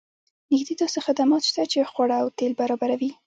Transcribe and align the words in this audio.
نږدې 0.51 0.73
داسې 0.81 0.99
خدمات 1.05 1.43
شته 1.49 1.61
چې 1.71 1.89
خواړه 1.91 2.15
او 2.23 2.27
تیل 2.37 2.53
برابروي 2.61 3.11